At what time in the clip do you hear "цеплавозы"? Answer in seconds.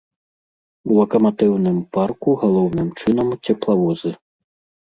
3.45-4.11